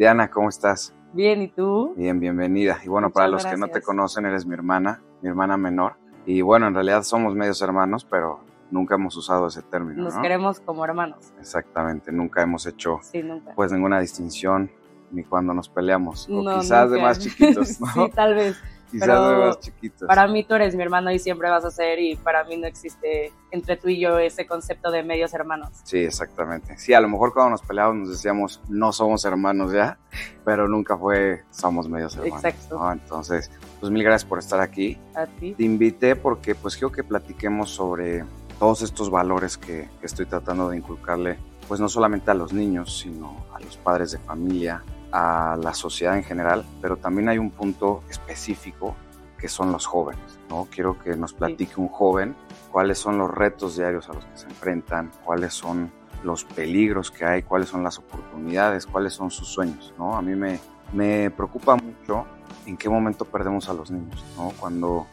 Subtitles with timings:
[0.00, 0.94] Diana, ¿cómo estás?
[1.12, 1.92] Bien, ¿y tú?
[1.94, 2.78] Bien, bienvenida.
[2.82, 5.96] Y bueno, para los que no te conocen, eres mi hermana, mi hermana menor.
[6.24, 8.40] Y bueno, en realidad somos medios hermanos, pero
[8.70, 10.04] nunca hemos usado ese término.
[10.04, 11.34] Nos queremos como hermanos.
[11.38, 13.52] Exactamente, nunca hemos hecho sí, nunca.
[13.54, 14.70] pues ninguna distinción
[15.10, 16.26] ni cuando nos peleamos.
[16.30, 18.06] o quizás de más chiquitos, ¿no?
[18.06, 18.56] sí, tal vez.
[18.90, 20.06] Quizás chiquitos.
[20.06, 22.66] Para mí tú eres mi hermano y siempre vas a ser y para mí no
[22.66, 25.70] existe entre tú y yo ese concepto de medios hermanos.
[25.84, 26.76] Sí, exactamente.
[26.78, 29.98] Sí, a lo mejor cuando nos peleábamos nos decíamos no somos hermanos ya,
[30.44, 32.44] pero nunca fue somos medios hermanos.
[32.44, 32.92] Exacto.
[32.92, 34.98] Entonces, pues mil gracias por estar aquí.
[35.14, 35.54] A ti.
[35.54, 38.24] Te invité porque pues quiero que platiquemos sobre
[38.58, 42.98] todos estos valores que, que estoy tratando de inculcarle, pues no solamente a los niños,
[42.98, 47.50] sino a los padres de familia, a la sociedad en general, pero también hay un
[47.50, 48.94] punto específico
[49.38, 50.38] que son los jóvenes.
[50.48, 50.68] ¿no?
[50.70, 52.36] Quiero que nos platique un joven
[52.70, 55.90] cuáles son los retos diarios a los que se enfrentan, cuáles son
[56.22, 59.94] los peligros que hay, cuáles son las oportunidades, cuáles son sus sueños.
[59.98, 60.16] ¿no?
[60.16, 60.60] A mí me,
[60.92, 62.26] me preocupa mucho
[62.66, 64.24] en qué momento perdemos a los niños.
[64.36, 64.52] ¿no?
[64.60, 65.06] Cuando,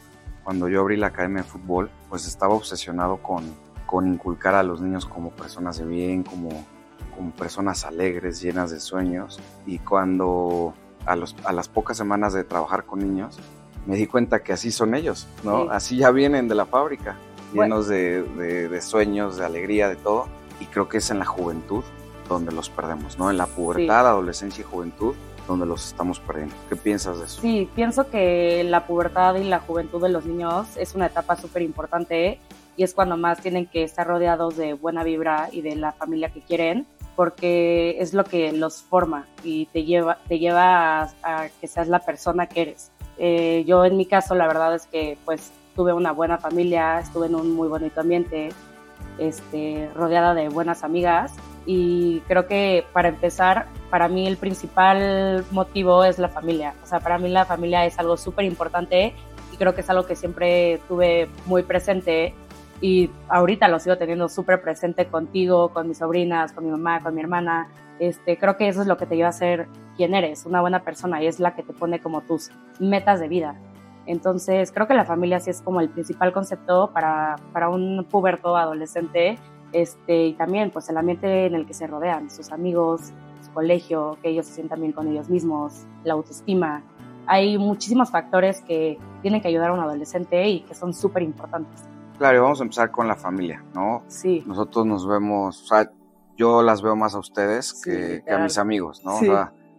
[0.44, 3.44] cuando yo abrí la academia de fútbol, pues estaba obsesionado con,
[3.86, 6.50] con inculcar a los niños como personas de bien, como
[7.18, 9.40] como personas alegres, llenas de sueños.
[9.66, 10.72] Y cuando
[11.04, 13.40] a, los, a las pocas semanas de trabajar con niños,
[13.86, 15.68] me di cuenta que así son ellos, ¿no?
[15.70, 17.16] Así ya vienen de la fábrica,
[17.52, 20.28] llenos de, de, sueños, de alegría, de todo.
[20.60, 21.82] Y creo que es en la juventud
[22.28, 23.32] donde los perdemos, ¿no?
[23.32, 25.16] En la pubertad, adolescencia y juventud
[25.48, 26.54] donde los estamos perdiendo.
[26.68, 27.40] ¿Qué piensas de eso?
[27.40, 31.62] Sí, pienso que la pubertad y la juventud de los niños es una etapa súper
[31.62, 32.38] importante
[32.76, 36.28] y es cuando más tienen que estar rodeados de buena vibra y de la familia
[36.30, 36.86] que quieren
[37.18, 41.98] porque es lo que los forma y te lleva, te lleva a, que seas la
[41.98, 42.92] persona que eres.
[43.18, 47.26] Eh, yo en mi caso la verdad es que pues tuve una buena familia, estuve
[47.26, 48.50] en un muy bonito ambiente,
[49.18, 51.34] este, rodeada de buenas amigas
[51.66, 56.74] y creo que para empezar, para mí el principal motivo es la familia.
[56.84, 59.12] O sea, para mí la familia es algo súper importante
[59.52, 62.32] y creo que es algo que siempre tuve muy presente
[62.80, 67.14] y ahorita lo sigo teniendo súper presente contigo, con mis sobrinas, con mi mamá, con
[67.14, 67.68] mi hermana.
[67.98, 69.66] Este, creo que eso es lo que te lleva a ser
[69.96, 73.28] quien eres, una buena persona y es la que te pone como tus metas de
[73.28, 73.56] vida.
[74.06, 78.56] Entonces, creo que la familia sí es como el principal concepto para, para un puberto
[78.56, 79.38] adolescente
[79.72, 83.12] este, y también pues el ambiente en el que se rodean, sus amigos,
[83.44, 86.82] su colegio, que ellos se sientan bien con ellos mismos, la autoestima.
[87.26, 91.84] Hay muchísimos factores que tienen que ayudar a un adolescente y que son súper importantes.
[92.18, 94.02] Claro, vamos a empezar con la familia, ¿no?
[94.08, 94.42] Sí.
[94.44, 95.90] Nosotros nos vemos, o sea,
[96.36, 99.18] yo las veo más a ustedes que, a mis amigos, ¿no?
[99.18, 99.30] Sí.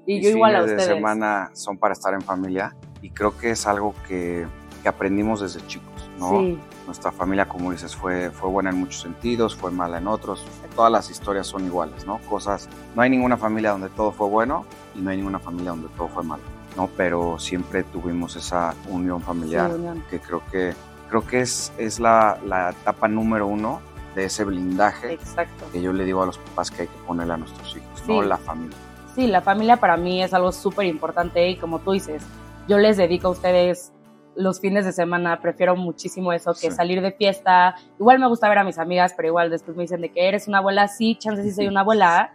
[0.06, 0.88] y yo igual a ustedes.
[0.88, 4.48] de semana son para estar en familia y creo que es algo que,
[4.82, 6.40] que aprendimos desde chicos, ¿no?
[6.40, 6.60] Sí.
[6.86, 10.46] Nuestra familia, como dices, fue, fue buena en muchos sentidos, fue mala en otros.
[10.76, 12.20] Todas las historias son iguales, ¿no?
[12.30, 15.90] Cosas, no hay ninguna familia donde todo fue bueno y no hay ninguna familia donde
[15.90, 16.44] todo fue malo,
[16.76, 16.90] ¿no?
[16.98, 19.72] Pero siempre tuvimos esa unión familiar
[20.10, 20.74] que creo que
[21.10, 23.82] creo que es, es la, la, etapa número uno
[24.16, 25.66] de ese blindaje Exacto.
[25.72, 28.22] que yo le digo a los papás que hay que ponerle a nuestros hijos, ¿no?
[28.22, 28.78] La familia.
[29.16, 32.24] Sí, la familia para mí es algo súper importante y como tú dices,
[32.68, 33.92] yo les dedico a ustedes
[34.36, 37.76] los fines de semana, prefiero muchísimo eso que salir de fiesta.
[38.00, 40.48] Igual me gusta ver a mis amigas, pero igual después me dicen de que eres
[40.48, 42.32] una abuela, sí, chance sí soy una abuela,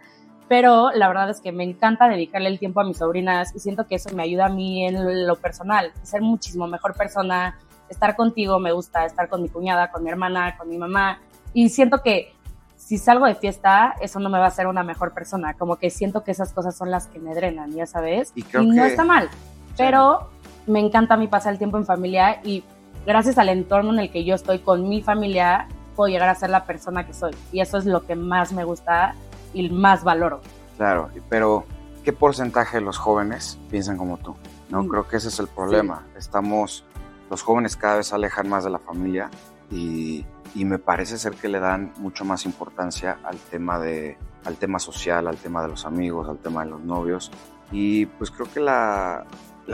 [0.47, 3.87] pero la verdad es que me encanta dedicarle el tiempo a mis sobrinas y siento
[3.87, 7.57] que eso me ayuda a mí en lo personal, ser muchísimo mejor persona,
[7.89, 11.19] estar contigo me gusta, estar con mi cuñada, con mi hermana, con mi mamá.
[11.53, 12.33] Y siento que
[12.75, 15.55] si salgo de fiesta, eso no me va a hacer una mejor persona.
[15.55, 18.31] Como que siento que esas cosas son las que me drenan, ya sabes.
[18.35, 19.29] Y, no está mal.
[19.75, 20.29] Pero
[20.67, 22.63] me encanta a mí pasar el tiempo en familia y
[23.05, 26.49] gracias al entorno en el que yo estoy con mi familia, puedo llegar a ser
[26.49, 27.33] la persona que soy.
[27.51, 29.15] Y eso es lo que más me gusta
[29.53, 30.41] y más valoro.
[30.77, 31.65] Claro, pero
[32.03, 34.35] ¿qué porcentaje de los jóvenes piensan como tú?
[34.69, 34.87] No, mm.
[34.87, 36.03] creo que ese es el problema.
[36.15, 36.84] Estamos
[37.29, 39.29] los jóvenes cada vez se alejan más de la familia
[39.71, 40.25] y,
[40.55, 45.27] me parece ser que le dan mucho más importancia al tema, de, al tema social,
[45.27, 47.29] al tema de los amigos, al tema de los novios.
[47.71, 49.25] Y pues creo que la,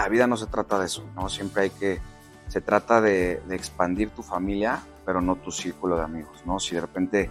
[0.09, 1.29] vida no se trata de eso, ¿no?
[1.29, 2.01] Siempre hay que,
[2.47, 6.59] se trata de, expandir tu familia, pero no tu círculo de amigos, ¿no?
[6.59, 7.29] Si de repente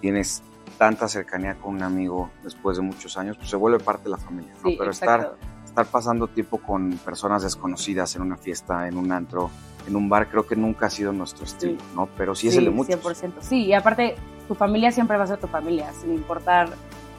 [0.00, 0.42] tienes
[0.78, 4.16] tanta cercanía con un amigo después de muchos años, pues se vuelve parte de la
[4.18, 4.70] familia, ¿no?
[4.78, 5.34] pero estar
[5.72, 9.50] estar pasando tiempo con personas desconocidas en una fiesta, en un antro,
[9.88, 12.08] en un bar, creo que nunca ha sido nuestro estilo, ¿no?
[12.16, 13.02] Pero sí, es el de muchos.
[13.02, 13.32] 100%.
[13.40, 14.16] Sí, y aparte,
[14.46, 16.68] tu familia siempre va a ser tu familia, sin importar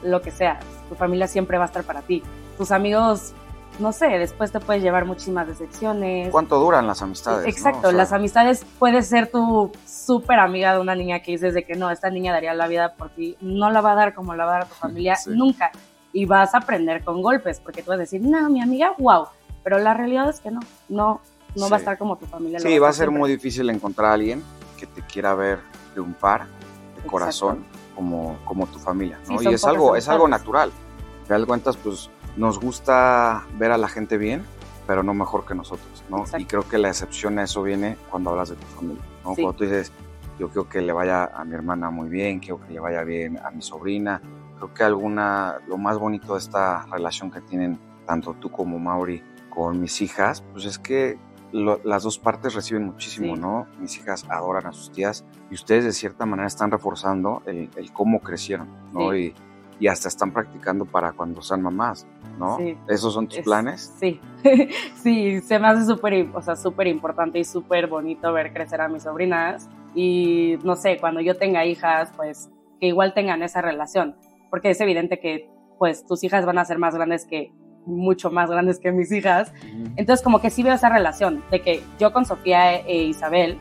[0.04, 0.60] lo que sea.
[0.88, 2.22] Tu familia siempre va a estar para ti.
[2.56, 3.32] Tus amigos,
[3.80, 6.30] no sé, después te puedes llevar muchísimas decepciones.
[6.30, 7.48] ¿Cuánto duran las amistades?
[7.48, 11.74] Exacto, las amistades puedes ser tu súper amiga de una niña que dices de que
[11.74, 13.36] no, esta niña daría la vida por ti.
[13.40, 15.72] No la va a dar como la va a dar tu familia, nunca
[16.14, 19.26] y vas a aprender con golpes, porque tú vas a decir, no, mi amiga, wow,
[19.62, 21.20] pero la realidad es que no, no,
[21.56, 22.60] no va a estar como tu familia.
[22.60, 24.42] Sí, va a ser muy difícil encontrar a alguien
[24.78, 25.58] que te quiera ver
[25.92, 26.46] triunfar
[26.96, 27.64] de corazón
[27.96, 29.42] como, como tu familia, ¿no?
[29.42, 30.70] y es algo, es algo natural.
[31.26, 34.44] Te das cuentas, pues nos gusta ver a la gente bien,
[34.86, 36.24] pero no mejor que nosotros, ¿no?
[36.38, 39.34] Y creo que la excepción a eso viene cuando hablas de tu familia, ¿no?
[39.34, 39.90] Cuando tú dices,
[40.38, 43.38] yo quiero que le vaya a mi hermana muy bien, quiero que le vaya bien
[43.38, 44.20] a mi sobrina.
[44.64, 49.22] Creo que alguna, lo más bonito de esta relación que tienen tanto tú como Mauri
[49.50, 51.18] con mis hijas, pues es que
[51.52, 53.66] las dos partes reciben muchísimo, ¿no?
[53.78, 58.20] Mis hijas adoran a sus tías y ustedes de cierta manera están reforzando el, cómo
[58.20, 59.14] crecieron, ¿no?
[59.14, 59.34] Y,
[59.78, 62.06] y, hasta están practicando para cuando sean mamás,
[62.38, 62.58] ¿no?
[62.88, 63.94] ¿Esos son tus planes?
[64.00, 64.18] Sí,
[64.96, 68.88] sí, se me hace súper, o sea, súper importante y súper bonito ver crecer a
[68.88, 72.50] mis sobrinas y no sé, cuando yo tenga hijas, pues
[72.80, 74.16] que igual tengan esa relación,
[74.54, 77.50] porque es evidente que pues tus hijas van a ser más grandes que
[77.86, 79.52] mucho más grandes que mis hijas.
[79.96, 83.58] Entonces como que sí veo esa relación de que yo con Sofía e Isabel,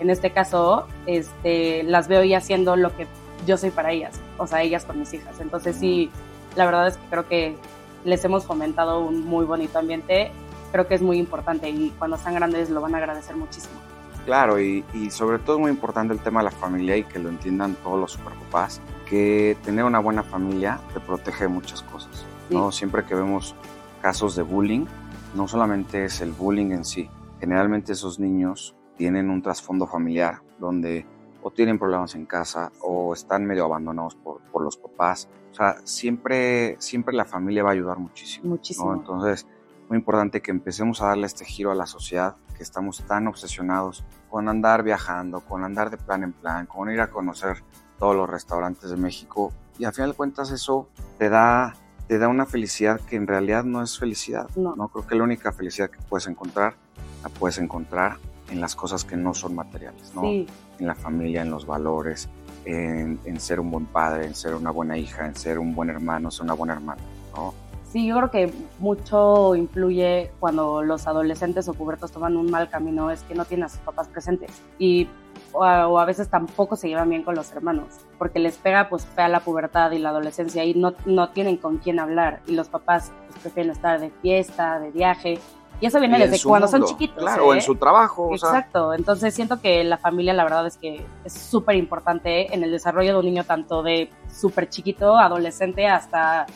[0.00, 3.06] en este caso, este, las veo ya haciendo lo que
[3.46, 5.40] yo soy para ellas, o sea, ellas con mis hijas.
[5.40, 6.10] Entonces sí,
[6.56, 7.56] la verdad es que creo que
[8.04, 10.30] les hemos fomentado un muy bonito ambiente,
[10.72, 13.80] creo que es muy importante y cuando están grandes lo van a agradecer muchísimo.
[14.24, 17.28] Claro, y, sobre todo es muy importante el tema de la familia y que lo
[17.28, 22.24] entiendan todos los superpapás, que tener una buena familia te protege de muchas cosas.
[22.50, 22.72] ¿no?
[22.72, 23.54] Siempre que vemos
[24.00, 24.86] casos de bullying,
[25.34, 27.08] no solamente es el bullying en sí,
[27.40, 31.06] generalmente esos niños tienen un trasfondo familiar donde
[31.42, 35.28] o tienen problemas en casa o están medio abandonados por, por los papás.
[35.52, 38.48] O sea, siempre, siempre la familia va a ayudar muchísimo.
[38.48, 38.94] Muchísimo.
[38.94, 39.46] Entonces,
[39.90, 44.04] muy importante que empecemos a darle este giro a la sociedad, que estamos tan obsesionados
[44.30, 47.62] con andar viajando, con andar de plan en plan, con ir a conocer
[47.98, 49.52] todos los restaurantes de México.
[49.78, 51.74] Y al final de cuentas eso te da,
[52.08, 54.48] te da una felicidad que en realidad no es felicidad.
[54.56, 54.74] No.
[54.76, 54.88] ¿no?
[54.88, 56.74] Creo que la única felicidad que puedes encontrar,
[57.22, 58.18] la puedes encontrar
[58.50, 60.24] en las cosas que no son materiales, ¿no?
[60.24, 60.46] En
[60.78, 62.28] la familia, en los valores,
[62.64, 65.90] en, en, ser un buen padre, en ser una buena hija, en ser un buen
[65.90, 67.02] hermano, ser una buena hermana,
[67.34, 67.54] ¿no?
[67.94, 73.12] Sí, yo creo que mucho influye cuando los adolescentes o pubertos toman un mal camino,
[73.12, 74.50] es que no tienen a sus papás presentes.
[74.80, 75.06] Y
[75.52, 77.86] o a, veces tampoco se llevan bien con los hermanos,
[78.18, 81.78] porque les pega pues fea la pubertad y la adolescencia y no, no tienen con
[81.78, 85.38] quién hablar y los papás pues, prefieren estar de fiesta, de viaje.
[85.80, 87.22] Y eso viene desde cuando son chiquitos.
[87.22, 87.62] Claro, en ¿eh?
[87.62, 88.32] su trabajo.
[88.32, 88.92] Exacto.
[88.92, 93.12] Entonces siento que la familia, la verdad es que es súper importante en el desarrollo
[93.12, 96.46] de un niño, tanto de súper chiquito, adolescente, hasta,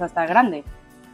[0.00, 0.64] hasta grande.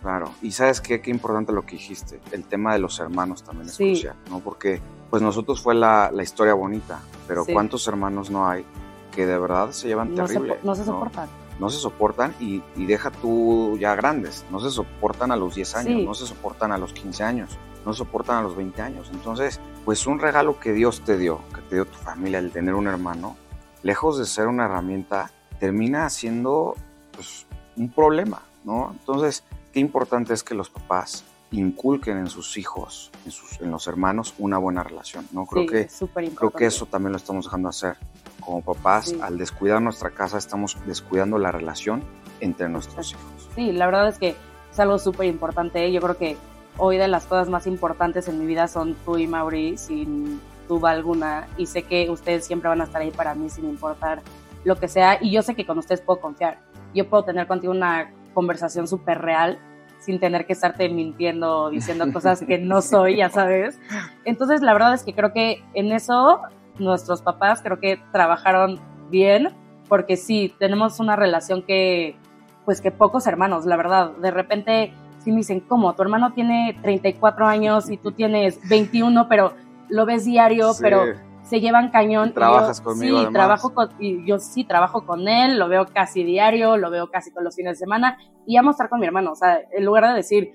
[0.03, 3.69] Claro, y sabes qué, qué importante lo que dijiste, el tema de los hermanos también
[3.69, 4.41] es crucial, ¿no?
[4.41, 4.81] Porque
[5.11, 8.65] pues nosotros fue la, la historia bonita, pero ¿cuántos hermanos no hay
[9.13, 10.59] que de verdad se llevan terrible?
[10.65, 11.29] no se soportan.
[11.61, 15.77] No, se soportan y, y, deja tú ya grandes, no se soportan a los 10
[15.77, 19.11] años, no se soportan a los 15 años, no se soportan a los 20 años.
[19.13, 22.75] Entonces, pues un regalo que Dios te dio, que te dio tu familia, el tener
[22.75, 23.37] un hermano,
[23.83, 25.31] lejos de ser una herramienta,
[25.61, 26.75] termina siendo
[27.13, 27.47] pues,
[27.77, 28.91] un problema, ¿no?
[28.93, 33.87] Entonces, qué importante es que los papás inculquen en sus hijos, en, sus, en los
[33.87, 35.27] hermanos, una buena relación.
[35.33, 35.47] ¿no?
[35.47, 35.89] Creo, que,
[36.35, 37.97] creo que eso también lo estamos dejando hacer.
[38.41, 42.03] Como papás, al descuidar nuestra casa, estamos descuidando la relación
[42.41, 43.49] entre nuestros hijos.
[43.55, 44.35] Sí, la verdad es que
[44.73, 45.93] es algo súper importante.
[45.93, 46.37] Yo creo que
[46.77, 50.91] hoy de las cosas más importantes en mi vida son tú y Mauri, sin duda
[50.91, 51.47] alguna.
[51.57, 54.23] Y sé que ustedes siempre van a estar ahí para mí sin importar
[54.65, 55.19] lo que sea.
[55.21, 56.59] Y yo sé que con ustedes puedo confiar.
[56.95, 59.59] Yo puedo tener contigo una conversación súper real
[59.99, 63.79] sin tener que estarte mintiendo o diciendo cosas que no soy, ya sabes.
[64.25, 66.41] Entonces, la verdad es que creo que en eso
[66.79, 69.51] nuestros papás creo que trabajaron bien,
[69.89, 72.17] porque sí, tenemos una relación que,
[72.65, 75.95] pues que pocos hermanos, la verdad, de repente sí me dicen, ¿cómo?
[75.95, 79.55] Tu hermano tiene 34 años y tú tienes 21, pero
[79.89, 81.05] lo ves diario, pero
[81.53, 82.33] se llevan cañón.
[82.33, 83.27] trabajas conmigo.
[83.27, 87.11] Sí, trabajo con, y yo sí trabajo con él, lo veo casi diario, lo veo
[87.11, 88.17] casi todos los fines de semana
[88.47, 89.33] y amo estar con mi hermano.
[89.33, 90.55] O sea, en lugar de decir,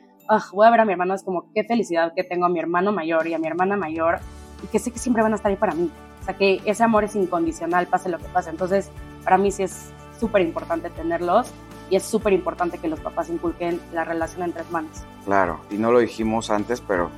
[0.54, 2.92] voy a ver a mi hermano, es como qué felicidad que tengo a mi hermano
[2.94, 4.22] mayor y a mi hermana mayor
[4.64, 5.92] y que sé que siempre van a estar ahí para mí.
[6.20, 8.50] O sea, que ese amor es incondicional, pase lo que pase.
[8.50, 8.90] Entonces,
[9.24, 11.52] para mí sí es súper importante tenerlos
[11.92, 15.04] y es súper importante que los papás inculquen la relación entre hermanos.
[15.26, 17.12] Claro, y no lo dijimos antes, pero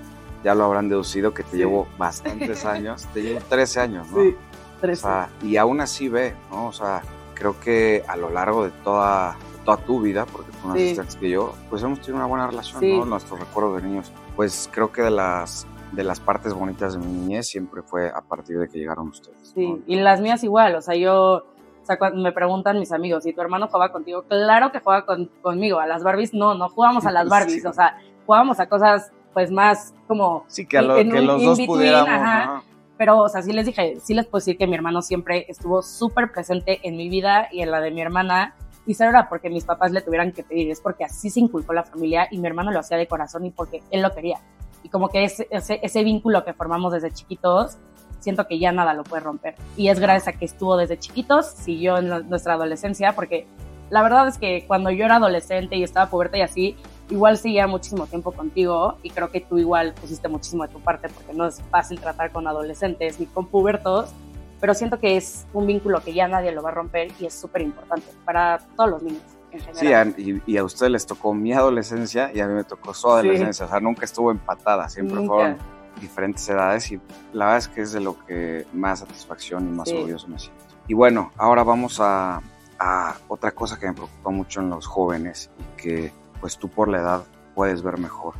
[0.43, 4.22] ya lo habrán deducido que te llevo bastantes años, te llevo 13 años, ¿no?
[4.22, 4.36] Sí,
[4.81, 5.00] 13.
[5.00, 6.67] O sea, y aún así ve, ¿no?
[6.67, 7.01] O sea,
[7.34, 11.29] creo que a lo largo de toda, toda tu vida, porque tú naciste antes que
[11.29, 13.05] yo, pues hemos tenido una buena relación, ¿no?
[13.05, 14.12] Nuestros recuerdos de niños.
[14.36, 18.22] Pues creo que de las, de las partes bonitas de mi niñez siempre fue a
[18.22, 19.38] partir de que llegaron ustedes.
[19.53, 21.46] Sí, y las mías igual, o sea, yo
[21.81, 24.24] O sea, cuando me preguntan mis amigos, ¿y tu hermano juega contigo?
[24.24, 25.05] Claro que juega
[25.41, 25.79] conmigo.
[25.79, 27.65] A las Barbies, no, no jugamos a las Barbies.
[27.65, 30.45] O sea, jugábamos a cosas, pues, más como...
[30.48, 32.63] Sí, que, los dos pudiéramos...
[32.98, 35.81] Pero, o sea, sí les dije, sí les puedo decir que mi hermano siempre estuvo
[35.81, 38.55] súper presente en mi vida y en la de mi hermana.
[38.86, 41.71] Y eso era porque mis papás le tuvieran que pedir, es porque así se inculcó
[41.71, 44.39] la familia y mi hermano lo hacía de corazón y porque él lo quería.
[44.83, 47.77] Y como que ese, ese, ese vínculo que formamos desde chiquitos,
[48.19, 49.55] siento que ya nada lo puede romper.
[49.77, 53.48] Y es gracias a que estuvo desde chiquitos, siguió en nuestra adolescencia, porque
[53.89, 56.75] la verdad es que cuando yo era adolescente y estaba puberta y así,
[57.09, 61.09] igual seguía muchísimo tiempo contigo y creo que tú igual pusiste muchísimo de tu parte
[61.09, 64.11] porque no es fácil tratar con adolescentes ni con pubertos,
[64.59, 67.33] pero siento que es un vínculo que ya nadie lo va a romper y es
[67.33, 69.23] súper importante para todos los niños.
[69.51, 70.13] En general.
[70.15, 73.65] Sí, y, a ustedes les tocó mi adolescencia y a mí me tocó su adolescencia,
[73.65, 75.57] o sea, nunca estuvo empatada, siempre fueron
[75.99, 76.99] diferentes edades y
[77.33, 80.63] la verdad es que es de lo que más satisfacción y más orgulloso me siento.
[80.87, 82.41] Y bueno, ahora vamos a,
[82.77, 86.88] a otra cosa que me preocupa mucho en los jóvenes y que pues tú por
[86.88, 87.24] la edad
[87.55, 88.36] puedes ver mejor.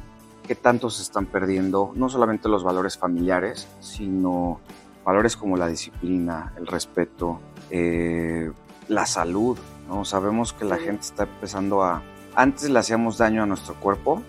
[0.48, 4.60] ¿Qué tanto se están perdiendo no solamente los valores familiares, sino
[5.06, 7.39] valores como la disciplina, el respeto,
[7.70, 8.51] eh,
[8.88, 9.58] la salud?
[9.88, 10.06] ¿no?
[10.06, 12.01] Sabemos que la gente está empezando a...
[12.36, 14.24] Antes le hacíamos daño a nuestro cuerpo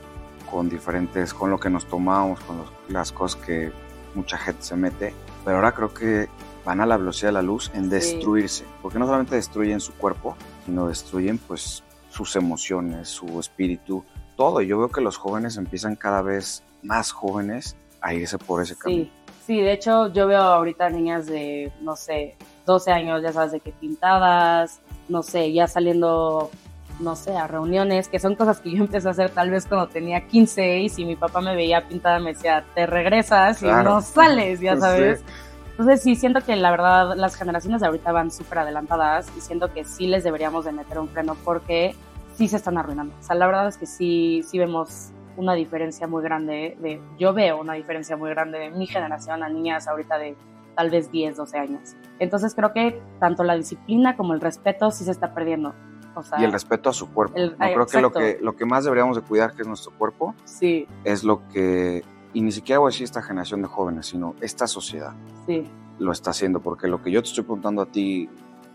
[0.50, 3.72] con diferentes, con lo que nos tomamos, con las cosas que
[4.14, 6.28] mucha gente se mete, pero ahora creo que
[6.64, 10.36] van a la velocidad de la luz en destruirse, porque no solamente destruyen su cuerpo,
[10.66, 14.04] sino destruyen pues sus emociones, su espíritu,
[14.36, 14.60] todo.
[14.60, 19.04] Yo veo que los jóvenes empiezan cada vez más jóvenes a irse por ese camino.
[19.04, 19.12] Sí,
[19.46, 22.36] sí, de hecho yo veo ahorita niñas de, no sé,
[22.66, 26.50] 12 años, ya sabes, de que pintadas, no sé, ya saliendo,
[27.00, 29.88] no sé, a reuniones, que son cosas que yo empecé a hacer tal vez cuando
[29.88, 34.00] tenía 15 y si mi papá me veía pintada me decía, te regresas y no
[34.00, 35.22] sales, ya sabes.
[35.80, 39.72] Entonces sí, siento que la verdad las generaciones de ahorita van súper adelantadas y siento
[39.72, 41.96] que sí les deberíamos de meter un freno porque
[42.34, 43.14] sí se están arruinando.
[43.18, 45.08] O sea, la verdad es que sí, sí vemos
[45.38, 49.48] una diferencia muy grande de, yo veo una diferencia muy grande de mi generación a
[49.48, 50.36] niñas ahorita de
[50.76, 51.96] tal vez 10, 12 años.
[52.18, 55.74] Entonces creo que tanto la disciplina como el respeto sí se está perdiendo.
[56.14, 57.38] O sea, y el respeto a su cuerpo.
[57.38, 60.34] no creo que lo, que lo que más deberíamos de cuidar, que es nuestro cuerpo,
[60.44, 60.86] sí.
[61.04, 64.66] es lo que y ni siquiera voy a decir esta generación de jóvenes, sino esta
[64.66, 65.14] sociedad
[65.46, 65.64] sí.
[65.98, 68.28] lo está haciendo, porque lo que yo te estoy preguntando a ti,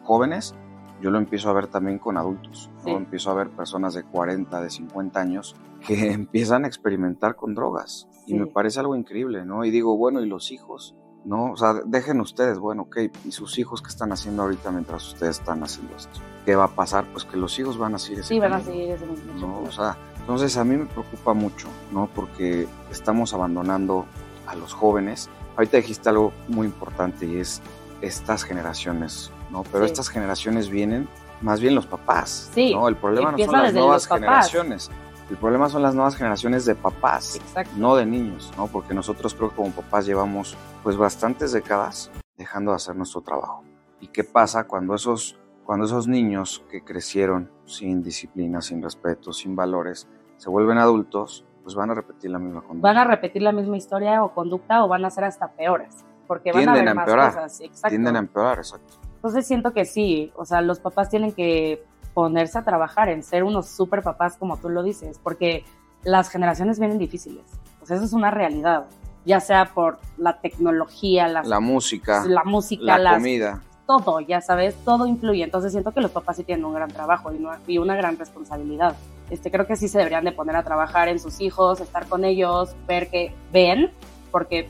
[0.04, 0.56] jóvenes,
[1.02, 4.70] yo lo empiezo a ver también con adultos, empiezo a ver personas de 40, de
[4.70, 9.66] 50 años que empiezan a experimentar con drogas y me parece algo increíble, ¿no?
[9.66, 10.96] Y digo, bueno, ¿y los hijos?
[11.26, 11.52] ¿No?
[11.52, 15.40] O sea, dejen ustedes, bueno, ok, ¿y sus hijos qué están haciendo ahorita mientras ustedes
[15.40, 16.20] están haciendo esto?
[16.46, 17.06] ¿Qué va a pasar?
[17.12, 19.34] Pues que los hijos van a seguir ese Sí, van a seguir ese mismo.
[19.34, 19.60] ¿no?
[19.62, 22.10] O sea, entonces a mí me preocupa mucho, ¿no?
[22.15, 24.08] Porque estamos abandonando
[24.48, 25.29] a los jóvenes.
[25.55, 27.62] Ahorita dijiste algo muy importante y es
[28.01, 29.62] estas generaciones, ¿no?
[29.72, 31.08] Pero estas generaciones vienen
[31.41, 32.74] más bien los papás, sí.
[32.74, 32.88] ¿no?
[32.88, 34.89] El problema no son las nuevas generaciones.
[35.29, 37.39] El problema son las nuevas generaciones de papás,
[37.75, 38.65] no de niños, ¿no?
[38.65, 43.63] Porque nosotros creo que como papás llevamos pues bastantes décadas dejando de hacer nuestro trabajo.
[44.01, 49.55] ¿Y qué pasa cuando esos cuando esos niños que crecieron sin disciplina, sin respeto, sin
[49.55, 50.07] valores,
[50.38, 52.88] se vuelven adultos, pues van a repetir la misma conducta.
[52.88, 56.51] Van a repetir la misma historia o conducta o van a ser hasta peores, porque
[56.51, 57.62] van a haber más cosas.
[57.62, 57.89] Exacto.
[57.89, 58.93] Tienden a empeorar, exacto.
[59.15, 63.43] Entonces siento que sí, o sea, los papás tienen que ponerse a trabajar en ser
[63.43, 65.65] unos super papás como tú lo dices, porque
[66.03, 67.43] las generaciones vienen difíciles.
[67.81, 68.86] O sea, eso es una realidad,
[69.25, 75.08] ya sea por la tecnología, la música, la música, la comida todo, ya sabes, todo
[75.08, 75.44] influye.
[75.44, 77.32] Entonces siento que los papás sí tienen un gran trabajo
[77.68, 78.96] y, una gran responsabilidad.
[79.30, 82.25] Este, creo que sí se deberían de poner a trabajar en sus hijos, estar con
[82.25, 83.92] ellos, ver que ven,
[84.32, 84.68] porque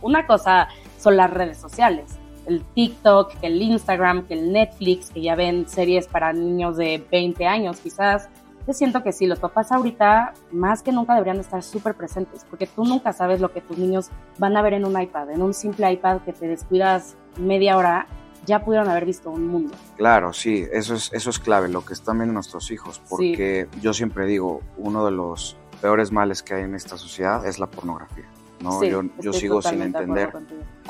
[0.00, 5.68] una cosa son las redes sociales, el TikTok, el Instagram, el Netflix, que ya ven
[5.68, 8.28] series para niños de 20 años quizás.
[8.66, 12.66] Yo siento que sí, los papás ahorita más que nunca deberían estar súper presentes, porque
[12.66, 15.54] tú nunca sabes lo que tus niños van a ver en un iPad, en un
[15.54, 18.06] simple iPad que te descuidas media hora
[18.48, 19.74] ya pudieron haber visto un mundo.
[19.96, 23.92] Claro, sí, eso es, eso es clave, lo que están viendo nuestros hijos, porque yo
[23.92, 28.24] siempre digo, uno de los peores males que hay en esta sociedad es la pornografía.
[28.60, 28.82] ¿no?
[28.82, 30.32] yo, yo sigo sin entender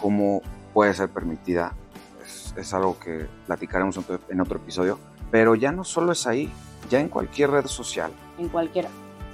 [0.00, 0.40] cómo
[0.72, 1.74] puede ser permitida.
[2.56, 3.98] Es, algo que platicaremos
[4.28, 4.98] en otro episodio.
[5.30, 6.50] Pero ya no solo es ahí,
[6.88, 8.10] ya en cualquier red social.
[8.38, 8.88] En cualquiera.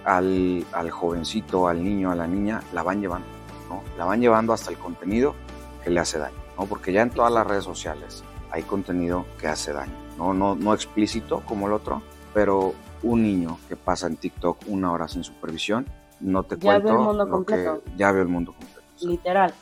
[0.05, 3.27] Al, al jovencito, al niño, a la niña, la van llevando.
[3.69, 3.83] ¿no?
[3.97, 5.35] La van llevando hasta el contenido
[5.83, 6.44] que le hace daño.
[6.59, 6.67] ¿No?
[6.67, 10.35] Porque ya en todas las redes sociales hay contenido que hace daño, ¿no?
[10.35, 15.09] No, no explícito como el otro, pero un niño que pasa en TikTok una hora
[15.09, 15.87] sin supervisión,
[16.21, 16.89] no te ya cuento.
[16.89, 17.83] Ve el mundo completo.
[17.97, 18.81] ya ve el mundo completo.
[19.03, 19.55] Literal.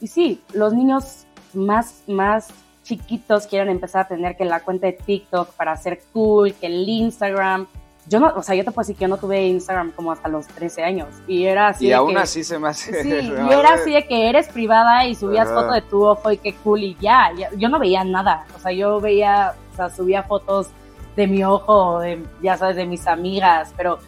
[0.00, 2.48] Y sí, los niños más, más
[2.82, 6.88] chiquitos quieren empezar a tener que la cuenta de TikTok para ser cool, que el
[6.88, 7.66] Instagram.
[8.08, 10.28] Yo no, o sea, yo te puedo decir que yo no tuve Instagram como hasta
[10.28, 11.08] los 13 años.
[11.26, 11.86] Y era así.
[11.86, 13.02] Y aún así se me hace.
[13.02, 16.38] Sí, y era así de que eres privada y subías foto de tu ojo y
[16.38, 18.46] qué cool y ya, Yo no veía nada.
[18.56, 20.68] O sea, yo veía, o sea, subía fotos
[21.16, 23.98] de mi ojo, de, ya sabes, de mis amigas, pero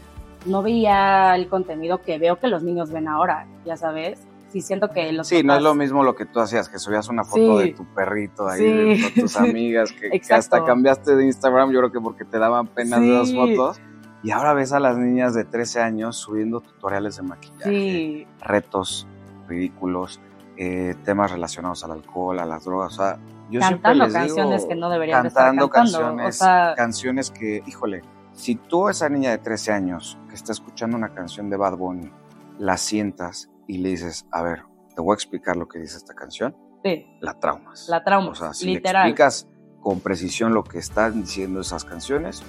[0.47, 4.90] no veía el contenido que veo que los niños ven ahora, ya sabes sí siento
[4.90, 7.58] que los Sí, no es lo mismo lo que tú hacías, que subías una foto
[7.58, 12.00] de tu perrito ahí, de tus amigas, que, hasta cambiaste de Instagram, yo creo que
[12.00, 13.80] porque te daban pena de las fotos.
[14.23, 19.08] Y ahora ves a las niñas de 13 años subiendo tutoriales de maquillaje, retos
[19.49, 20.20] ridículos,
[20.56, 23.18] eh, temas relacionados al alcohol, a las drogas, o sea,
[23.50, 26.23] yo cantando les canciones que no deberían cantando estar cantando.
[26.23, 31.12] Canciones, canciones que, híjole, si tú, esa niña de 13 años que está escuchando una
[31.12, 32.11] canción de Bad Bunny,
[32.58, 34.62] la sientas y le dices, a ver,
[34.94, 37.06] te voy a explicar lo que dice esta canción, sí.
[37.21, 37.88] la traumas.
[37.88, 39.49] La traumas, O sea, si le explicas
[39.80, 42.42] con precisión lo que están diciendo esas canciones,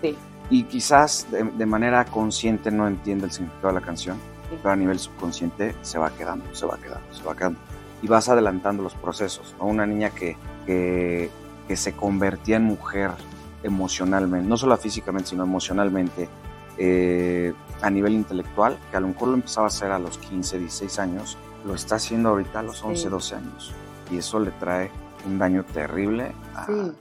[0.00, 0.16] sí.
[0.50, 4.18] y quizás de, manera consciente no entiende el significado de la canción,
[4.50, 7.58] pero a nivel subconsciente se va quedando, se va quedando, se va quedando.
[8.02, 9.54] Y vas adelantando los procesos.
[9.58, 9.66] ¿no?
[9.66, 11.30] Una niña que, que,
[11.68, 13.12] que se convertía en mujer
[13.62, 16.28] emocionalmente, no solo físicamente, sino emocionalmente,
[16.78, 20.58] eh, a nivel intelectual, que a lo mejor lo empezaba a hacer a los 15,
[20.58, 23.72] 16 años, lo está haciendo ahorita a los 11, 12 años.
[24.10, 24.90] Y eso le trae
[25.26, 26.32] un daño terrible.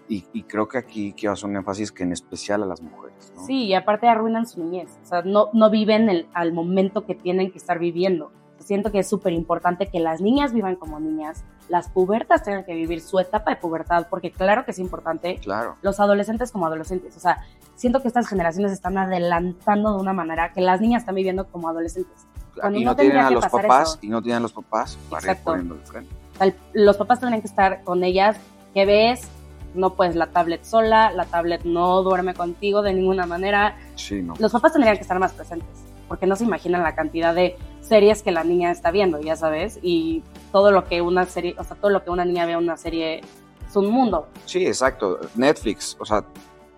[0.08, 3.34] y, creo que aquí quiero hacer un énfasis que en especial a las mujeres.
[3.46, 5.00] Sí, y aparte arruinan su niñez.
[5.04, 9.00] O sea, no, no viven el, al momento que tienen que estar viviendo siento que
[9.00, 13.20] es súper importante que las niñas vivan como niñas, las pubertas tengan que vivir su
[13.20, 15.38] etapa de pubertad, porque claro que es importante.
[15.38, 15.78] Claro.
[15.82, 17.16] Los adolescentes como adolescentes.
[17.18, 21.16] O sea, siento que estas generaciones están adelantando de una manera que las niñas están
[21.16, 22.28] viviendo como adolescentes.
[22.74, 25.76] y no, tienen a los papás, y no tienen a los papás para ir poniendo
[25.84, 26.14] frente.
[26.74, 28.38] los papás tendrían que estar con ellas.
[28.74, 29.28] ¿Qué ves?
[29.74, 33.78] No puedes la tablet sola, la tablet no duerme contigo de ninguna manera.
[33.96, 34.34] Sí, no.
[34.40, 35.70] Los papás tendrían que estar más presentes,
[36.10, 39.80] porque no se imaginan la cantidad de series que la niña está viendo, ya sabes,
[39.82, 42.60] y todo lo que una serie, o sea, todo lo que una niña ve en
[42.60, 43.22] una serie
[43.68, 44.28] es un mundo.
[44.46, 45.20] Sí, exacto.
[45.36, 46.26] Netflix, o sea,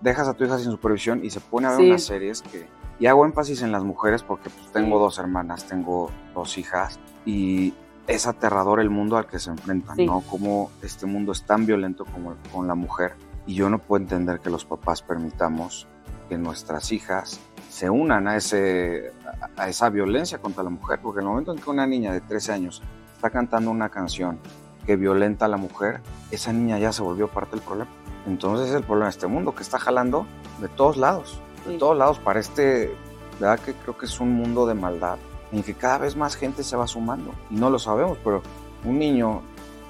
[0.01, 2.67] dejas a tu hija sin supervisión y se pone a ver unas series que...
[2.99, 7.73] Y hago énfasis en las mujeres porque pues, tengo dos hermanas, tengo dos hijas y
[8.07, 10.21] es aterrador el mundo al que se enfrentan, ¿no?
[10.21, 14.39] Como este mundo es tan violento como con la mujer y yo no puedo entender
[14.39, 15.87] que los papás permitamos
[16.29, 17.39] que nuestras hijas
[17.73, 19.11] se unan a, ese,
[19.57, 22.21] a esa violencia contra la mujer, porque en el momento en que una niña de
[22.21, 22.83] 13 años
[23.15, 24.37] está cantando una canción
[24.85, 27.89] que violenta a la mujer, esa niña ya se volvió parte del problema.
[28.27, 30.27] Entonces es el problema de este mundo que está jalando
[30.61, 32.93] de todos lados, de todos lados para este,
[33.39, 33.59] ¿verdad?
[33.59, 35.17] Que creo que es un mundo de maldad
[35.51, 38.43] en que cada vez más gente se va sumando y no lo sabemos, pero
[38.85, 39.41] un niño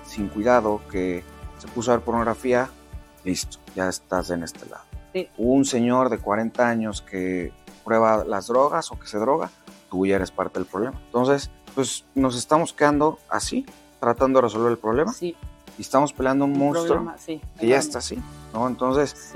[0.05, 1.21] sin cuidado que
[1.57, 2.69] se puso a ver pornografía,
[3.25, 4.85] listo, ya estás en este lado.
[5.37, 7.51] Un señor de 40 años que
[7.83, 9.49] prueba las drogas o que se droga,
[9.89, 10.99] tú ya eres parte del problema.
[11.05, 13.65] Entonces, pues nos estamos quedando así,
[13.99, 15.11] tratando de resolver el problema.
[15.13, 15.35] Sí.
[15.77, 17.13] Y estamos peleando un, monstruo
[17.59, 18.19] que ya está así,
[18.53, 18.67] ¿no?
[18.67, 19.33] Entonces,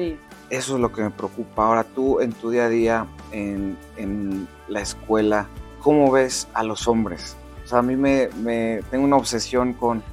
[0.50, 1.66] eso es lo que me preocupa.
[1.66, 5.48] Ahora tú en tu día a día, en, en la escuela,
[5.82, 7.36] ¿cómo ves a los hombres?
[7.66, 10.04] O sea, a mí me, me tengo una obsesión con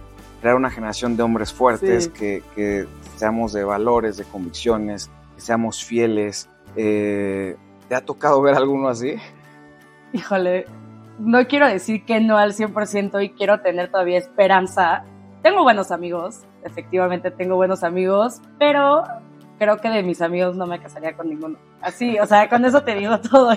[0.40, 5.82] crear una generación de hombres fuertes, que, que, seamos de valores, de convicciones, que seamos
[5.82, 6.50] fieles.
[6.76, 7.56] Eh,
[7.94, 9.14] ¿Te ha tocado ver alguno así?
[10.12, 10.66] Híjole,
[11.20, 15.04] no quiero decir que no al 100% y quiero tener todavía esperanza.
[15.44, 19.04] Tengo buenos amigos, efectivamente tengo buenos amigos, pero
[19.60, 21.56] creo que de mis amigos no me casaría con ninguno.
[21.80, 23.50] Así, o sea, con eso te digo todo.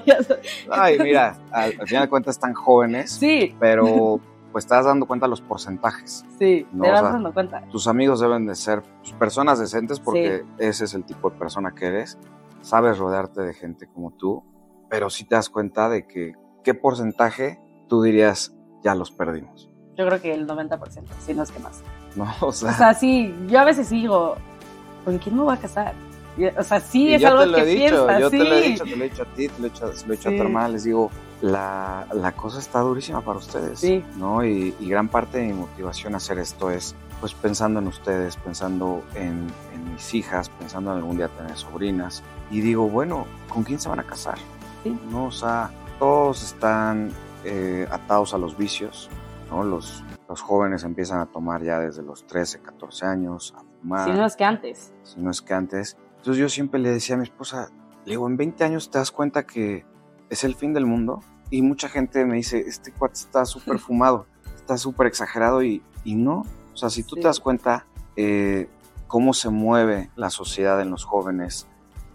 [0.69, 3.13] Ay, mira, al, final de cuentas están jóvenes.
[3.13, 3.55] Sí.
[3.59, 4.19] Pero
[4.51, 6.23] pues te das dando cuenta los porcentajes.
[6.37, 7.63] Sí, te das dando cuenta.
[7.71, 11.73] Tus amigos deben de ser pues, personas decentes porque ese es el tipo de persona
[11.73, 12.19] que eres
[12.67, 14.43] sabes rodearte de gente como tú,
[14.89, 18.53] pero sí te das cuenta de que qué porcentaje tú dirías
[18.83, 19.69] ya los perdimos.
[19.95, 21.81] Yo creo que el 90%, si no es que más.
[22.15, 22.71] No, o sea.
[22.71, 24.35] O sea, sí, yo a veces digo,
[25.05, 25.93] ¿con quién me voy a casar?
[26.57, 29.09] O sea, sí es algo que piensas, Yo te lo he dicho, te lo he
[29.09, 31.09] dicho a ti, te lo he dicho, lo he dicho a tu hermana, les digo,
[31.41, 34.03] la, la, cosa está durísima para ustedes, sí.
[34.17, 34.45] ¿no?
[34.45, 38.37] Y, y, gran parte de mi motivación a hacer esto es, pues, pensando en ustedes,
[38.37, 43.63] pensando en, en mis hijas, pensando en algún día tener sobrinas, y digo, bueno, ¿con
[43.63, 44.37] quién se van a casar?
[44.83, 44.97] Sí.
[45.09, 45.25] ¿No?
[45.25, 47.11] O sea, todos están
[47.43, 49.09] eh, atados a los vicios,
[49.49, 49.63] ¿no?
[49.63, 54.05] Los, los jóvenes empiezan a tomar ya desde los 13, 14 años, a fumar.
[54.05, 54.93] Si no es que antes.
[55.03, 55.97] Si no es que antes.
[56.17, 57.69] Entonces yo siempre le decía a mi esposa,
[58.05, 59.85] le digo, en 20 años te das cuenta que
[60.29, 61.21] es el fin del mundo.
[61.49, 64.25] Y mucha gente me dice, este cuate está súper fumado,
[64.55, 66.43] está súper exagerado y, y no.
[66.77, 68.69] O sea, si tú te das cuenta, eh,
[69.07, 71.65] cómo se mueve la sociedad en los jóvenes,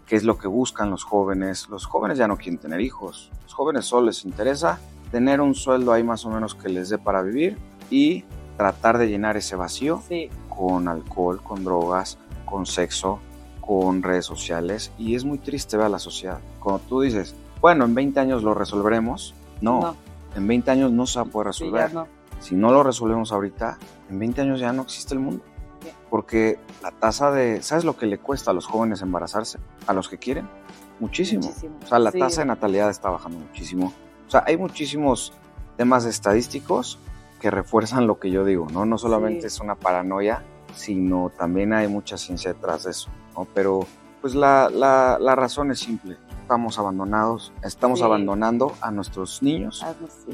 [0.07, 1.67] qué es lo que buscan los jóvenes.
[1.67, 4.79] Los jóvenes ya no quieren tener hijos, los jóvenes solo les interesa
[5.11, 7.57] tener un sueldo ahí más o menos que les dé para vivir
[7.89, 8.23] y
[8.55, 10.01] tratar de llenar ese vacío
[10.47, 13.19] con alcohol, con drogas, con sexo,
[13.59, 16.39] con redes sociales y es muy triste ver a la sociedad.
[16.61, 19.97] Cuando tú dices, bueno, en 20 años lo resolveremos, no,
[20.37, 21.91] en 20 años no se va a poder resolver.
[22.43, 23.77] Si no lo resolvemos ahorita,
[24.09, 25.41] en 20 años ya no existe el mundo.
[26.09, 29.59] Porque la tasa de, ¿sabes lo que le cuesta a los jóvenes embarazarse?
[29.87, 30.49] A los que quieren,
[30.99, 31.49] muchísimo.
[31.83, 33.93] O sea, la tasa de natalidad está bajando muchísimo.
[34.27, 35.31] O sea, hay muchísimos
[35.77, 36.99] temas estadísticos
[37.39, 38.85] que refuerzan lo que yo digo, ¿no?
[38.85, 40.43] No solamente es una paranoia,
[40.75, 43.47] sino también hay mucha ciencia detrás de eso, ¿no?
[43.53, 43.87] Pero
[44.19, 49.85] pues la, la, la razón es simple, estamos abandonados, estamos abandonando a nuestros niños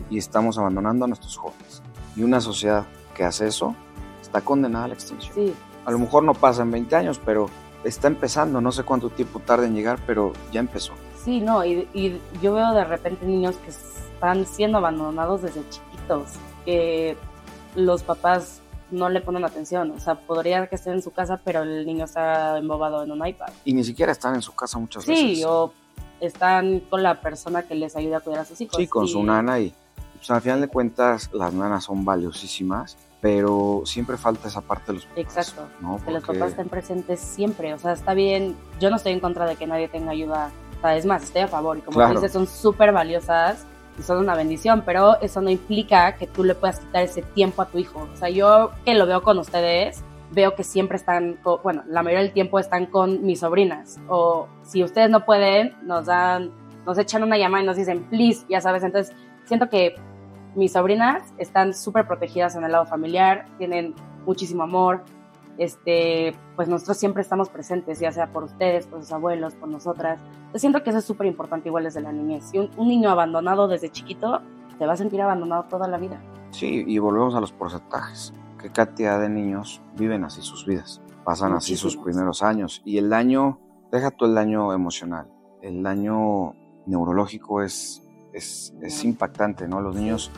[0.10, 1.84] y estamos abandonando a nuestros jóvenes.
[2.15, 3.76] Y una sociedad que hace eso
[4.22, 5.34] está condenada a la extinción.
[5.34, 5.54] Sí.
[5.86, 7.50] A lo mejor no pasa en 20 años, pero
[7.84, 10.93] está empezando, no sé cuánto tiempo tarda en llegar, pero ya empezó.
[11.24, 16.30] Sí, no, y, y yo veo de repente niños que están siendo abandonados desde chiquitos,
[16.65, 17.17] que
[17.76, 19.91] los papás no le ponen atención.
[19.91, 23.26] O sea, podría que esté en su casa, pero el niño está embobado en un
[23.26, 23.50] iPad.
[23.65, 25.38] Y ni siquiera están en su casa muchas veces.
[25.38, 25.72] Sí, o
[26.19, 28.76] están con la persona que les ayuda a cuidar a sus hijos.
[28.78, 29.74] Sí, con su nana y
[30.20, 34.94] pues, al final de cuentas las nanas son valiosísimas, pero siempre falta esa parte de
[34.94, 35.20] los papás.
[35.20, 35.68] Exacto,
[36.06, 37.74] que los papás estén presentes siempre.
[37.74, 40.52] O sea, está bien, yo no estoy en contra de que nadie tenga ayuda.
[40.78, 43.66] O sea, es más, estoy a favor y como dices, son súper valiosas
[43.98, 47.62] y son una bendición, pero eso no implica que tú le puedas quitar ese tiempo
[47.62, 48.08] a tu hijo.
[48.14, 50.02] O sea, yo que lo veo con ustedes,
[50.32, 54.00] veo que siempre están, bueno, la mayoría del tiempo están con mis sobrinas.
[54.08, 56.52] O si ustedes no pueden, nos dan,
[56.86, 58.84] nos echan una llamada y nos dicen, please, ya sabes.
[58.84, 59.14] Entonces,
[59.46, 59.96] siento que
[60.56, 63.94] mis sobrinas están súper protegidas en el lado familiar, tienen
[64.26, 65.04] muchísimo amor.
[65.58, 70.20] Este, pues nosotros siempre estamos presentes, ya sea por ustedes, por sus abuelos, por nosotras.
[70.54, 72.46] Yo siento que eso es súper importante igual desde la niñez.
[72.46, 74.42] Si un, un niño abandonado desde chiquito,
[74.78, 76.22] te va a sentir abandonado toda la vida.
[76.52, 81.54] Sí, y volvemos a los porcentajes qué cantidad de niños viven así sus vidas, pasan
[81.54, 82.82] así sus primeros años.
[82.86, 83.60] Y el daño,
[83.92, 85.28] deja tú el daño emocional,
[85.62, 86.54] el daño
[86.86, 89.82] neurológico es, es, es impactante, ¿no?
[89.82, 90.32] Los niños,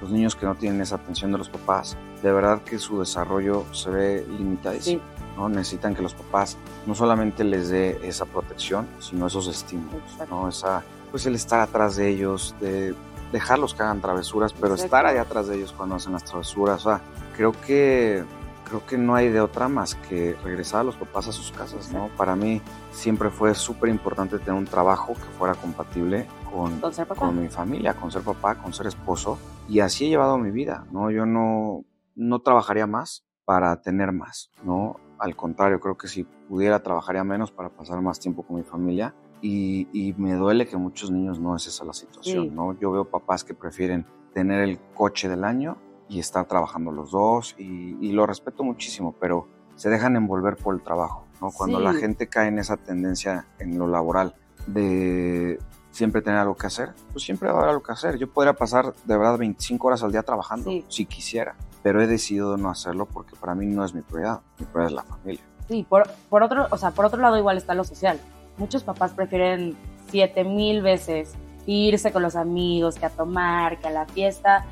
[0.00, 3.64] los niños que no tienen esa atención de los papás, de verdad que su desarrollo
[3.72, 5.02] se ve limitadísimo.
[5.36, 5.48] ¿no?
[5.48, 6.56] Necesitan que los papás
[6.86, 10.48] no solamente les dé esa protección, sino esos estímulos, ¿no?
[10.48, 10.82] Esa,
[11.12, 12.94] pues el estar atrás de ellos, de
[13.30, 16.84] dejarlos que hagan travesuras, pero estar ahí atrás de ellos cuando hacen las travesuras.
[16.84, 17.00] O sea,
[17.36, 18.24] creo que
[18.68, 21.90] creo que no hay de otra más que regresar a los papás a sus casas,
[21.90, 22.10] ¿no?
[22.16, 22.60] Para mí
[22.92, 26.80] siempre fue súper importante tener un trabajo que fuera compatible con,
[27.16, 30.86] con, mi familia, con ser papá, con ser esposo, y así he llevado mi vida,
[30.92, 31.10] ¿no?
[31.10, 31.84] Yo no,
[32.14, 34.96] no trabajaría más para tener más, ¿no?
[35.18, 39.14] Al contrario, creo que si pudiera trabajaría menos para pasar más tiempo con mi familia,
[39.40, 42.78] y, me duele que muchos niños no es esa la situación, ¿no?
[42.78, 47.54] Yo veo papás que prefieren tener el coche del año y estar trabajando los dos
[47.58, 51.50] y, lo respeto muchísimo, pero se dejan envolver por el trabajo, ¿no?
[51.50, 54.34] Cuando la gente cae en esa tendencia en lo laboral
[54.66, 55.58] de
[55.98, 58.16] siempre tener algo que hacer, pues siempre va a haber algo que hacer.
[58.18, 62.56] Yo podría pasar de verdad 25 horas al día trabajando, si quisiera, pero he decidido
[62.56, 65.42] no hacerlo porque para mí no es mi prioridad, mi prioridad es la familia.
[65.68, 68.18] Sí, por, por otro, o sea, por otro lado igual está lo social
[68.58, 69.76] muchos papás prefieren
[70.10, 71.34] siete mil veces
[71.66, 74.64] irse con los amigos, que a tomar, que a la fiesta.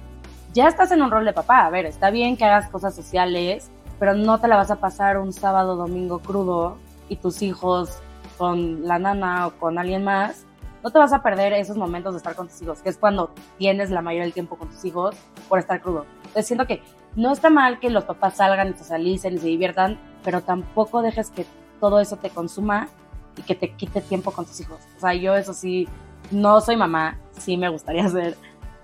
[0.55, 3.71] Ya estás en un rol de papá, a ver, está bien que hagas cosas sociales,
[3.99, 7.99] pero no te la vas a pasar un sábado, domingo crudo y tus hijos
[8.39, 10.47] con la nana o con alguien más.
[10.83, 13.31] No te vas a perder esos momentos de estar con tus hijos, que es cuando
[13.59, 15.17] tienes la mayoría del tiempo con tus hijos
[15.49, 16.07] por estar crudo.
[16.19, 16.83] Entonces siento que
[17.17, 21.03] no está mal que los papás salgan y se salicen y se diviertan, pero tampoco
[21.03, 21.47] dejes que
[21.81, 22.89] todo eso te consuma
[23.37, 24.79] y que te quite tiempo con tus hijos.
[24.97, 25.89] O sea, yo eso sí,
[26.31, 28.37] no soy mamá, sí me gustaría ser,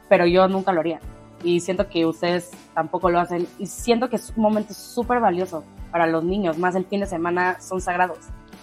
[0.08, 1.00] pero yo nunca lo haría.
[1.44, 3.48] Y siento que ustedes tampoco lo hacen.
[3.58, 7.06] Y siento que es un momento súper valioso para los niños, más el fin de
[7.06, 8.18] semana son sagrados.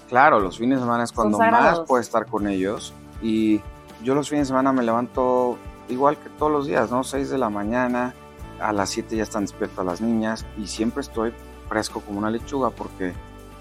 [0.08, 2.94] Claro, los fines de semana es cuando más puedes estar con ellos.
[3.22, 3.62] Y
[4.04, 5.58] yo los fines de semana me levanto
[5.90, 7.04] igual que todos los días, ¿no?
[7.04, 8.14] 6 de la mañana,
[8.60, 11.34] a las 7 ya están despiertas las niñas y siempre estoy
[11.68, 13.14] fresco como una lechuga porque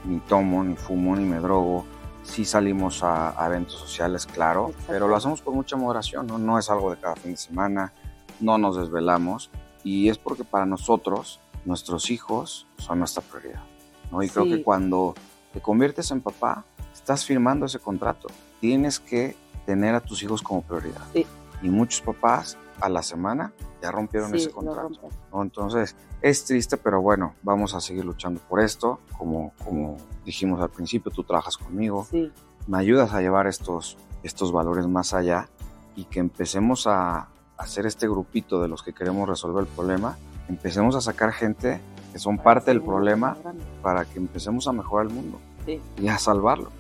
[0.05, 1.85] ni tomo, ni fumo, ni me drogo
[2.29, 6.39] sí salimos a, eventos sociales, claro, pero lo hacemos con mucha moderación, ¿no?
[6.39, 7.93] no es algo de cada fin de semana,
[8.41, 9.51] no nos desvelamos
[9.83, 13.63] y es porque para nosotros, nuestros hijos son nuestra prioridad.
[14.11, 14.23] ¿no?
[14.23, 15.15] Y creo que cuando
[15.53, 18.29] te conviertes en papá, estás firmando ese contrato.
[18.61, 19.37] Tienes que
[19.69, 21.03] tener a tus hijos como prioridad.
[21.61, 23.53] Y muchos papás a la semana
[23.83, 25.11] ya rompieron ese contrato.
[25.35, 28.99] Entonces, es triste, pero bueno, vamos a seguir luchando por esto.
[29.19, 32.07] Como, como dijimos al principio, tú trabajas conmigo,
[32.67, 35.51] me ayudas a llevar estos, estos valores más allá
[35.95, 37.29] y que empecemos a
[37.59, 40.17] hacer este grupito de los que queremos resolver el problema,
[40.49, 41.79] empecemos a sacar gente
[42.11, 43.37] que son parte del problema
[43.83, 45.39] para que empecemos a mejorar el mundo
[46.01, 46.71] y a salvarlo.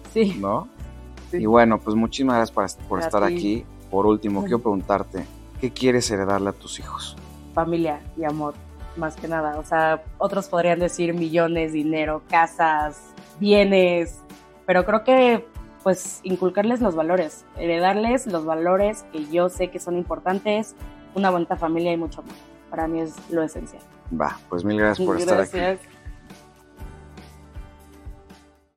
[1.32, 3.64] Y bueno, pues muchísimas gracias por, estar aquí.
[3.90, 5.26] Por último, quiero preguntarte,
[5.60, 7.16] ¿qué quieres heredarle a tus hijos?
[7.54, 8.54] Familia y amor,
[8.96, 9.58] más que nada.
[9.58, 13.00] O sea, otros podrían decir millones, dinero, casas,
[13.40, 14.20] bienes,
[14.66, 15.46] pero creo que
[15.82, 20.74] pues inculcarles los valores, heredarles los valores que yo sé que son importantes,
[21.14, 22.34] una bonita familia y mucho amor.
[22.68, 23.82] Para mí es lo esencial.
[24.12, 25.58] Va, pues mil gracias por estar aquí.